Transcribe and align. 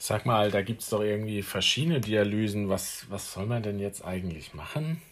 Sag 0.00 0.26
mal, 0.26 0.52
da 0.52 0.62
gibt 0.62 0.82
es 0.82 0.90
doch 0.90 1.02
irgendwie 1.02 1.42
verschiedene 1.42 2.00
Dialysen. 2.00 2.68
Was, 2.68 3.06
was 3.10 3.32
soll 3.32 3.46
man 3.46 3.64
denn 3.64 3.80
jetzt 3.80 4.04
eigentlich 4.04 4.54
machen? 4.54 5.02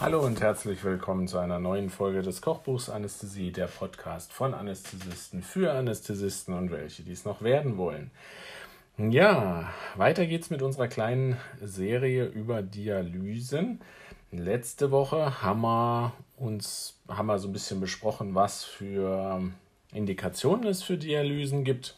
Hallo 0.00 0.20
und 0.20 0.40
herzlich 0.40 0.84
willkommen 0.84 1.26
zu 1.26 1.38
einer 1.38 1.58
neuen 1.58 1.90
Folge 1.90 2.22
des 2.22 2.40
Kochbuchs 2.42 2.88
Anästhesie, 2.88 3.50
der 3.50 3.66
Podcast 3.66 4.32
von 4.32 4.54
Anästhesisten 4.54 5.42
für 5.42 5.72
Anästhesisten 5.72 6.54
und 6.54 6.70
welche, 6.70 7.02
die 7.02 7.12
es 7.12 7.24
noch 7.24 7.42
werden 7.42 7.76
wollen. 7.76 8.12
Ja, 9.08 9.72
weiter 9.96 10.26
geht's 10.26 10.50
mit 10.50 10.60
unserer 10.60 10.86
kleinen 10.86 11.38
Serie 11.62 12.26
über 12.26 12.60
Dialysen. 12.60 13.80
Letzte 14.30 14.90
Woche 14.90 15.42
haben 15.42 15.62
wir 15.62 16.12
uns 16.36 17.00
haben 17.08 17.26
wir 17.28 17.38
so 17.38 17.48
ein 17.48 17.54
bisschen 17.54 17.80
besprochen, 17.80 18.34
was 18.34 18.62
für 18.62 19.42
Indikationen 19.94 20.66
es 20.66 20.82
für 20.82 20.98
Dialysen 20.98 21.64
gibt. 21.64 21.96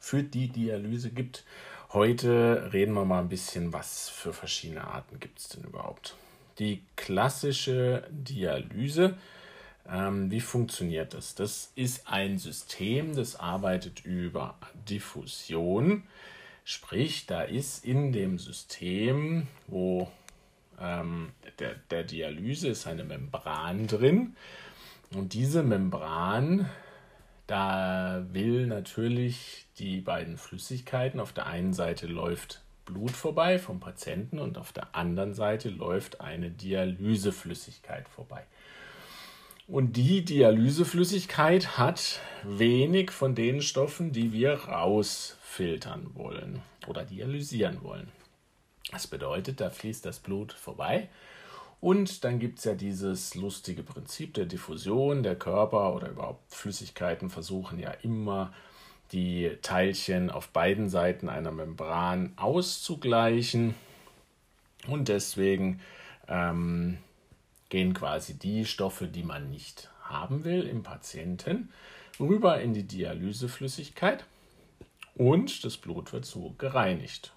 Für 0.00 0.24
die 0.24 0.48
Dialyse 0.48 1.10
gibt. 1.10 1.44
Heute 1.92 2.70
reden 2.72 2.94
wir 2.94 3.04
mal 3.04 3.20
ein 3.20 3.28
bisschen, 3.28 3.72
was 3.72 4.08
für 4.08 4.32
verschiedene 4.32 4.82
Arten 4.82 5.20
gibt 5.20 5.38
es 5.38 5.48
denn 5.48 5.62
überhaupt. 5.62 6.16
Die 6.58 6.82
klassische 6.96 8.02
Dialyse 8.10 9.16
ähm, 9.92 10.30
wie 10.30 10.40
funktioniert 10.40 11.14
das? 11.14 11.34
Das 11.34 11.72
ist 11.74 12.08
ein 12.08 12.38
System, 12.38 13.14
das 13.16 13.36
arbeitet 13.36 14.04
über 14.04 14.56
Diffusion. 14.88 16.04
Sprich, 16.64 17.26
da 17.26 17.42
ist 17.42 17.84
in 17.84 18.12
dem 18.12 18.38
System, 18.38 19.46
wo 19.66 20.10
ähm, 20.80 21.32
der, 21.58 21.74
der 21.90 22.04
Dialyse 22.04 22.68
ist 22.68 22.86
eine 22.86 23.04
Membran 23.04 23.86
drin. 23.86 24.36
Und 25.14 25.32
diese 25.34 25.62
Membran, 25.62 26.70
da 27.46 28.24
will 28.30 28.66
natürlich 28.66 29.66
die 29.78 30.00
beiden 30.00 30.36
Flüssigkeiten, 30.36 31.18
auf 31.18 31.32
der 31.32 31.46
einen 31.46 31.72
Seite 31.72 32.06
läuft 32.06 32.62
Blut 32.84 33.10
vorbei 33.10 33.58
vom 33.58 33.80
Patienten 33.80 34.38
und 34.38 34.58
auf 34.58 34.72
der 34.72 34.94
anderen 34.94 35.34
Seite 35.34 35.68
läuft 35.68 36.20
eine 36.20 36.50
Dialyseflüssigkeit 36.50 38.08
vorbei. 38.08 38.44
Und 39.70 39.96
die 39.96 40.24
Dialyseflüssigkeit 40.24 41.78
hat 41.78 42.18
wenig 42.42 43.12
von 43.12 43.36
den 43.36 43.62
Stoffen, 43.62 44.10
die 44.10 44.32
wir 44.32 44.64
rausfiltern 44.64 46.10
wollen 46.14 46.60
oder 46.88 47.04
dialysieren 47.04 47.84
wollen. 47.84 48.08
Das 48.90 49.06
bedeutet, 49.06 49.60
da 49.60 49.70
fließt 49.70 50.04
das 50.04 50.18
Blut 50.18 50.52
vorbei. 50.52 51.08
Und 51.80 52.24
dann 52.24 52.40
gibt 52.40 52.58
es 52.58 52.64
ja 52.64 52.74
dieses 52.74 53.36
lustige 53.36 53.84
Prinzip 53.84 54.34
der 54.34 54.46
Diffusion. 54.46 55.22
Der 55.22 55.36
Körper 55.36 55.94
oder 55.94 56.08
überhaupt 56.08 56.52
Flüssigkeiten 56.52 57.30
versuchen 57.30 57.78
ja 57.78 57.92
immer 58.02 58.52
die 59.12 59.56
Teilchen 59.62 60.30
auf 60.30 60.48
beiden 60.48 60.88
Seiten 60.88 61.28
einer 61.28 61.52
Membran 61.52 62.32
auszugleichen. 62.34 63.76
Und 64.88 65.06
deswegen 65.06 65.80
ähm, 66.26 66.98
gehen 67.70 67.94
quasi 67.94 68.38
die 68.38 68.66
Stoffe, 68.66 69.06
die 69.06 69.22
man 69.22 69.50
nicht 69.50 69.90
haben 70.02 70.44
will 70.44 70.62
im 70.66 70.82
Patienten, 70.82 71.70
rüber 72.18 72.60
in 72.60 72.74
die 72.74 72.86
Dialyseflüssigkeit 72.86 74.24
und 75.14 75.64
das 75.64 75.76
Blut 75.78 76.12
wird 76.12 76.26
so 76.26 76.54
gereinigt. 76.58 77.32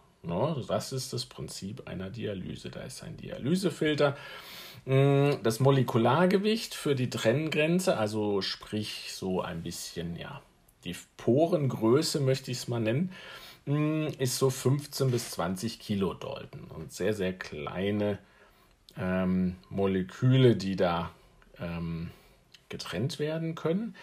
Das 0.67 0.93
ist 0.93 1.11
das 1.11 1.25
Prinzip 1.25 1.87
einer 1.87 2.09
Dialyse. 2.09 2.69
Da 2.69 2.81
ist 2.83 3.03
ein 3.03 3.17
Dialysefilter. 3.17 4.15
Mm, 4.85 5.31
das 5.43 5.59
Molekulargewicht 5.59 6.75
für 6.75 6.95
die 6.95 7.09
Trenngrenze, 7.09 7.97
also 7.97 8.41
sprich 8.41 9.13
so 9.13 9.41
ein 9.41 9.63
bisschen, 9.63 10.15
ja, 10.15 10.41
die 10.85 10.95
Porengröße 11.17 12.21
möchte 12.21 12.51
ich 12.51 12.59
es 12.59 12.67
mal 12.67 12.79
nennen, 12.79 13.11
mm, 13.65 14.07
ist 14.17 14.37
so 14.37 14.49
15 14.49 15.11
bis 15.11 15.31
20 15.31 15.79
Kilodalton 15.79 16.65
und 16.69 16.91
sehr, 16.91 17.13
sehr 17.13 17.33
kleine 17.33 18.17
ähm, 18.97 19.55
Moleküle, 19.69 20.55
die 20.55 20.75
da 20.75 21.11
ähm, 21.59 22.11
getrennt 22.69 23.19
werden 23.19 23.55
können. 23.55 23.95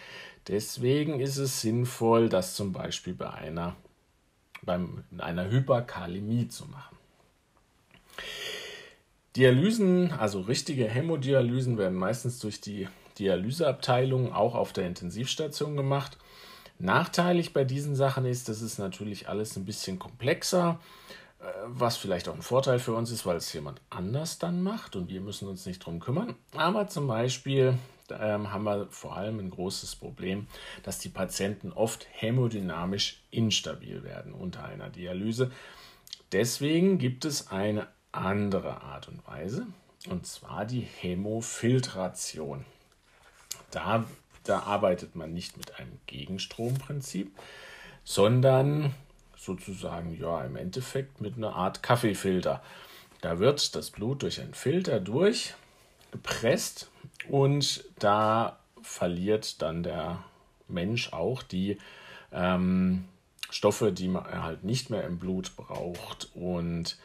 Deswegen 0.47 1.19
ist 1.19 1.37
es 1.37 1.61
sinnvoll, 1.61 2.29
das 2.29 2.55
zum 2.55 2.73
Beispiel 2.73 3.13
bei 3.13 3.29
einer, 3.29 3.75
beim, 4.63 5.03
einer 5.17 5.49
Hyperkalämie 5.49 6.47
zu 6.47 6.65
machen. 6.65 6.97
Dialysen, 9.35 10.11
also 10.11 10.41
richtige 10.41 10.85
Hämodialysen, 10.87 11.77
werden 11.77 11.97
meistens 11.97 12.39
durch 12.39 12.59
die 12.59 12.87
Dialyseabteilung 13.17 14.33
auch 14.33 14.55
auf 14.55 14.73
der 14.73 14.87
Intensivstation 14.87 15.77
gemacht. 15.77 16.17
Nachteilig 16.79 17.53
bei 17.53 17.63
diesen 17.63 17.95
Sachen 17.95 18.25
ist, 18.25 18.49
das 18.49 18.61
ist 18.61 18.79
natürlich 18.79 19.29
alles 19.29 19.55
ein 19.55 19.65
bisschen 19.65 19.99
komplexer 19.99 20.79
was 21.65 21.97
vielleicht 21.97 22.27
auch 22.27 22.35
ein 22.35 22.41
Vorteil 22.41 22.79
für 22.79 22.93
uns 22.93 23.11
ist, 23.11 23.25
weil 23.25 23.37
es 23.37 23.51
jemand 23.53 23.81
anders 23.89 24.37
dann 24.37 24.61
macht 24.61 24.95
und 24.95 25.09
wir 25.09 25.21
müssen 25.21 25.47
uns 25.47 25.65
nicht 25.65 25.79
drum 25.79 25.99
kümmern. 25.99 26.35
Aber 26.55 26.87
zum 26.87 27.07
Beispiel 27.07 27.77
ähm, 28.11 28.51
haben 28.51 28.63
wir 28.63 28.87
vor 28.91 29.17
allem 29.17 29.39
ein 29.39 29.49
großes 29.49 29.95
Problem, 29.95 30.47
dass 30.83 30.99
die 30.99 31.09
Patienten 31.09 31.71
oft 31.71 32.05
hämodynamisch 32.11 33.23
instabil 33.31 34.03
werden 34.03 34.33
unter 34.33 34.65
einer 34.65 34.89
Dialyse. 34.89 35.51
Deswegen 36.31 36.97
gibt 36.97 37.25
es 37.25 37.49
eine 37.49 37.87
andere 38.11 38.81
Art 38.81 39.07
und 39.07 39.25
Weise, 39.27 39.65
und 40.09 40.27
zwar 40.27 40.65
die 40.65 40.81
Hämofiltration. 40.81 42.65
Da, 43.71 44.05
da 44.43 44.59
arbeitet 44.59 45.15
man 45.15 45.33
nicht 45.33 45.57
mit 45.57 45.79
einem 45.79 45.99
Gegenstromprinzip, 46.05 47.31
sondern 48.03 48.93
sozusagen 49.41 50.15
ja 50.19 50.43
im 50.45 50.55
Endeffekt 50.55 51.19
mit 51.19 51.35
einer 51.35 51.55
Art 51.55 51.81
Kaffeefilter. 51.81 52.61
Da 53.21 53.39
wird 53.39 53.75
das 53.75 53.89
Blut 53.89 54.21
durch 54.21 54.39
einen 54.39 54.53
Filter 54.53 54.99
durchgepresst 54.99 56.91
und 57.27 57.83
da 57.97 58.59
verliert 58.83 59.61
dann 59.61 59.81
der 59.83 60.23
Mensch 60.67 61.11
auch 61.11 61.41
die 61.41 61.79
ähm, 62.31 63.05
Stoffe, 63.49 63.91
die 63.91 64.07
man 64.07 64.43
halt 64.43 64.63
nicht 64.63 64.89
mehr 64.91 65.03
im 65.05 65.17
Blut 65.17 65.55
braucht 65.55 66.29
und 66.35 66.97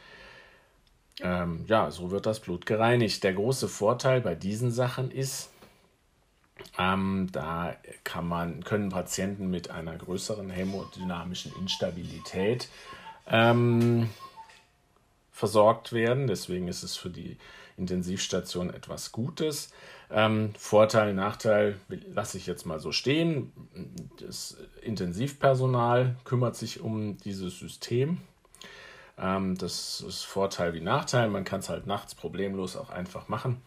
ähm, 1.21 1.65
ja, 1.67 1.89
so 1.89 2.11
wird 2.11 2.27
das 2.27 2.39
Blut 2.39 2.67
gereinigt. 2.67 3.23
Der 3.23 3.33
große 3.33 3.67
Vorteil 3.67 4.21
bei 4.21 4.35
diesen 4.35 4.71
Sachen 4.71 5.09
ist, 5.09 5.49
ähm, 6.77 7.29
da 7.31 7.75
kann 8.03 8.27
man, 8.27 8.63
können 8.63 8.89
Patienten 8.89 9.49
mit 9.49 9.69
einer 9.71 9.95
größeren 9.95 10.49
hämodynamischen 10.49 11.53
Instabilität 11.59 12.69
ähm, 13.27 14.09
versorgt 15.31 15.93
werden. 15.93 16.27
Deswegen 16.27 16.67
ist 16.67 16.83
es 16.83 16.95
für 16.95 17.09
die 17.09 17.37
Intensivstation 17.77 18.73
etwas 18.73 19.11
Gutes. 19.11 19.71
Ähm, 20.09 20.53
Vorteil, 20.57 21.13
Nachteil 21.13 21.79
lasse 22.13 22.37
ich 22.37 22.47
jetzt 22.47 22.65
mal 22.65 22.79
so 22.79 22.91
stehen. 22.91 23.51
Das 24.19 24.57
Intensivpersonal 24.81 26.15
kümmert 26.23 26.55
sich 26.55 26.79
um 26.79 27.17
dieses 27.17 27.59
System. 27.59 28.19
Ähm, 29.17 29.57
das 29.57 30.01
ist 30.01 30.23
Vorteil 30.23 30.73
wie 30.73 30.81
Nachteil. 30.81 31.29
Man 31.29 31.43
kann 31.43 31.59
es 31.59 31.69
halt 31.69 31.87
nachts 31.87 32.15
problemlos 32.15 32.75
auch 32.75 32.89
einfach 32.89 33.27
machen. 33.27 33.61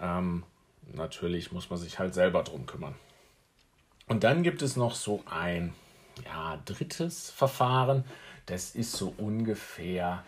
Ähm, 0.00 0.42
natürlich 0.94 1.52
muss 1.52 1.70
man 1.70 1.78
sich 1.78 1.98
halt 1.98 2.14
selber 2.14 2.42
drum 2.42 2.66
kümmern. 2.66 2.94
Und 4.06 4.24
dann 4.24 4.42
gibt 4.42 4.62
es 4.62 4.76
noch 4.76 4.94
so 4.94 5.22
ein 5.30 5.74
ja, 6.24 6.60
drittes 6.64 7.30
Verfahren. 7.30 8.04
Das 8.46 8.74
ist 8.74 8.92
so 8.92 9.12
ungefähr 9.18 10.24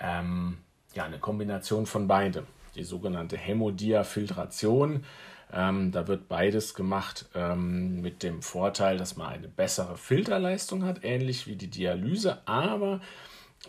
ähm, 0.00 0.58
ja, 0.94 1.04
eine 1.04 1.18
Kombination 1.18 1.86
von 1.86 2.08
beidem. 2.08 2.46
Die 2.74 2.84
sogenannte 2.84 3.36
Hämodiafiltration. 3.36 5.04
Ähm, 5.52 5.92
da 5.92 6.06
wird 6.06 6.28
beides 6.28 6.74
gemacht 6.74 7.26
ähm, 7.34 8.00
mit 8.00 8.22
dem 8.22 8.42
Vorteil, 8.42 8.98
dass 8.98 9.16
man 9.16 9.28
eine 9.28 9.48
bessere 9.48 9.96
Filterleistung 9.96 10.84
hat, 10.84 11.04
ähnlich 11.04 11.46
wie 11.46 11.56
die 11.56 11.70
Dialyse, 11.70 12.46
aber 12.46 13.00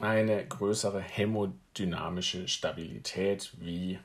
eine 0.01 0.45
größere 0.45 0.99
hämodynamische 0.99 2.47
Stabilität 2.47 3.51
wie 3.59 3.99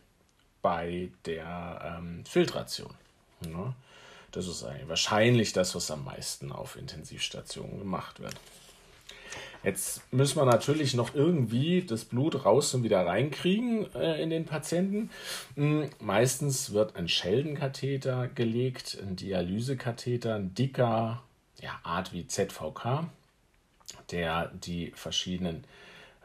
bei 0.64 1.10
der 1.26 1.98
ähm, 1.98 2.24
Filtration. 2.24 2.94
Ja, 3.46 3.74
das 4.32 4.48
ist 4.48 4.64
wahrscheinlich 4.86 5.52
das, 5.52 5.74
was 5.74 5.90
am 5.90 6.04
meisten 6.04 6.50
auf 6.50 6.76
Intensivstationen 6.76 7.78
gemacht 7.78 8.20
wird. 8.20 8.34
Jetzt 9.62 10.10
müssen 10.10 10.38
wir 10.38 10.46
natürlich 10.46 10.94
noch 10.94 11.14
irgendwie 11.14 11.82
das 11.82 12.06
Blut 12.06 12.46
raus 12.46 12.72
und 12.72 12.82
wieder 12.82 13.04
reinkriegen 13.04 13.94
äh, 13.94 14.22
in 14.22 14.30
den 14.30 14.46
Patienten. 14.46 15.10
Hm, 15.54 15.90
meistens 16.00 16.72
wird 16.72 16.96
ein 16.96 17.08
Scheldenkatheter 17.08 18.28
gelegt, 18.28 18.96
ein 19.02 19.16
Dialysekatheter, 19.16 20.36
ein 20.36 20.54
dicker, 20.54 21.22
ja, 21.60 21.78
Art 21.82 22.14
wie 22.14 22.26
ZVK, 22.26 23.06
der 24.10 24.50
die 24.54 24.92
verschiedenen 24.94 25.64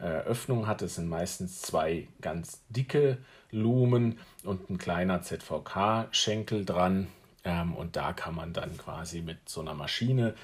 äh, 0.00 0.04
Öffnung 0.04 0.66
hat. 0.66 0.82
Es 0.82 0.96
sind 0.96 1.08
meistens 1.08 1.62
zwei 1.62 2.08
ganz 2.20 2.62
dicke 2.68 3.18
Lumen 3.50 4.18
und 4.44 4.70
ein 4.70 4.78
kleiner 4.78 5.22
ZVK-Schenkel 5.22 6.64
dran. 6.64 7.08
Ähm, 7.44 7.74
und 7.74 7.96
da 7.96 8.12
kann 8.12 8.34
man 8.34 8.52
dann 8.52 8.76
quasi 8.76 9.22
mit 9.22 9.48
so 9.48 9.60
einer 9.60 9.74
Maschine, 9.74 10.34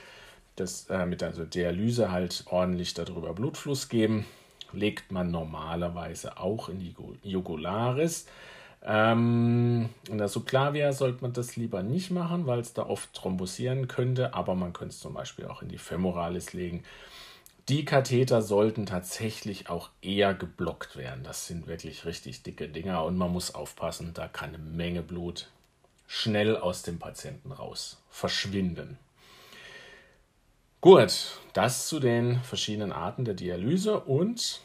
das, 0.56 0.88
äh, 0.88 1.06
mit 1.06 1.22
also 1.22 1.44
Dialyse 1.44 2.10
halt 2.10 2.44
ordentlich 2.46 2.94
darüber 2.94 3.34
Blutfluss 3.34 3.88
geben. 3.88 4.26
Legt 4.72 5.12
man 5.12 5.30
normalerweise 5.30 6.38
auch 6.38 6.68
in 6.68 6.80
die 6.80 6.94
Jugularis. 7.22 8.26
Ähm, 8.84 9.88
in 10.08 10.18
der 10.18 10.28
Subclavia 10.28 10.92
sollte 10.92 11.22
man 11.22 11.32
das 11.32 11.56
lieber 11.56 11.82
nicht 11.82 12.10
machen, 12.10 12.46
weil 12.46 12.60
es 12.60 12.72
da 12.72 12.86
oft 12.86 13.12
thrombosieren 13.14 13.88
könnte, 13.88 14.34
aber 14.34 14.54
man 14.54 14.72
könnte 14.72 14.92
es 14.92 15.00
zum 15.00 15.14
Beispiel 15.14 15.46
auch 15.46 15.62
in 15.62 15.68
die 15.68 15.78
Femoralis 15.78 16.52
legen. 16.52 16.84
Die 17.68 17.84
Katheter 17.84 18.42
sollten 18.42 18.86
tatsächlich 18.86 19.68
auch 19.68 19.90
eher 20.00 20.34
geblockt 20.34 20.96
werden. 20.96 21.24
Das 21.24 21.48
sind 21.48 21.66
wirklich 21.66 22.04
richtig 22.04 22.44
dicke 22.44 22.68
Dinger 22.68 23.04
und 23.04 23.16
man 23.16 23.32
muss 23.32 23.56
aufpassen, 23.56 24.12
da 24.14 24.28
kann 24.28 24.50
eine 24.50 24.58
Menge 24.58 25.02
Blut 25.02 25.48
schnell 26.06 26.56
aus 26.56 26.82
dem 26.82 27.00
Patienten 27.00 27.50
raus 27.50 28.00
verschwinden. 28.08 28.98
Gut, 30.80 31.40
das 31.54 31.88
zu 31.88 31.98
den 31.98 32.40
verschiedenen 32.42 32.92
Arten 32.92 33.24
der 33.24 33.34
Dialyse 33.34 33.98
und 33.98 34.60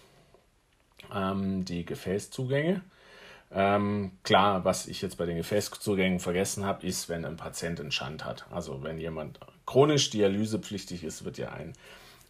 ähm, 1.11 1.65
die 1.65 1.83
Gefäßzugänge. 1.83 2.83
Ähm, 3.51 4.11
klar, 4.21 4.63
was 4.63 4.85
ich 4.85 5.01
jetzt 5.01 5.17
bei 5.17 5.25
den 5.25 5.37
Gefäßzugängen 5.37 6.19
vergessen 6.19 6.63
habe, 6.65 6.85
ist, 6.85 7.09
wenn 7.09 7.25
ein 7.25 7.37
Patient 7.37 7.79
einen 7.79 7.91
Schand 7.91 8.23
hat. 8.23 8.45
Also 8.51 8.83
wenn 8.83 8.99
jemand 8.99 9.39
chronisch 9.65 10.11
dialysepflichtig 10.11 11.03
ist, 11.03 11.25
wird 11.25 11.39
ja 11.39 11.51
ein 11.51 11.73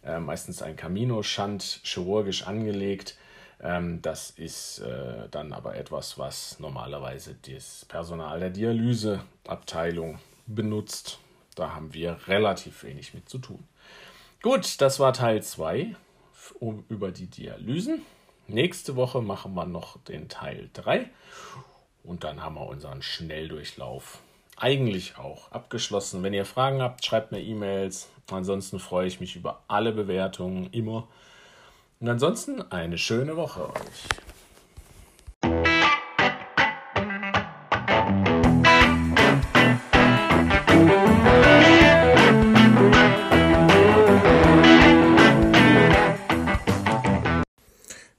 äh, 0.04 0.18
meistens 0.18 0.62
ein 0.62 0.76
Camino-Schand 0.76 1.80
chirurgisch 1.84 2.46
angelegt. 2.46 3.16
Ähm, 3.60 4.02
das 4.02 4.30
ist 4.30 4.80
äh, 4.80 5.28
dann 5.30 5.52
aber 5.52 5.76
etwas, 5.76 6.18
was 6.18 6.58
normalerweise 6.58 7.36
das 7.48 7.84
Personal 7.84 8.40
der 8.40 8.50
Dialyseabteilung 8.50 10.18
benutzt. 10.46 11.18
Da 11.54 11.74
haben 11.74 11.94
wir 11.94 12.18
relativ 12.26 12.82
wenig 12.82 13.14
mit 13.14 13.28
zu 13.28 13.38
tun. 13.38 13.62
Gut, 14.42 14.80
das 14.80 14.98
war 14.98 15.12
Teil 15.12 15.42
2 15.42 15.94
über 16.88 17.12
die 17.12 17.26
Dialysen. 17.26 18.02
Nächste 18.48 18.96
Woche 18.96 19.22
machen 19.22 19.54
wir 19.54 19.66
noch 19.66 19.98
den 20.02 20.28
Teil 20.28 20.68
3 20.72 21.08
und 22.02 22.24
dann 22.24 22.42
haben 22.42 22.56
wir 22.56 22.66
unseren 22.66 23.02
Schnelldurchlauf 23.02 24.18
eigentlich 24.56 25.16
auch 25.18 25.50
abgeschlossen. 25.52 26.22
Wenn 26.22 26.34
ihr 26.34 26.44
Fragen 26.44 26.82
habt, 26.82 27.04
schreibt 27.04 27.32
mir 27.32 27.40
E-Mails. 27.40 28.08
Ansonsten 28.30 28.78
freue 28.78 29.06
ich 29.06 29.20
mich 29.20 29.36
über 29.36 29.62
alle 29.68 29.92
Bewertungen 29.92 30.68
immer. 30.72 31.08
Und 32.00 32.08
ansonsten 32.08 32.62
eine 32.70 32.98
schöne 32.98 33.36
Woche 33.36 33.68
euch. 33.68 34.31